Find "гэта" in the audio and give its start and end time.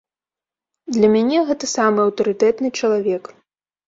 1.49-1.69